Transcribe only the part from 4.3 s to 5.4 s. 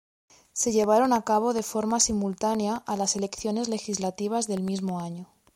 del mismo año.